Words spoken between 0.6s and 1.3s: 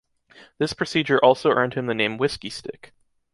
procedure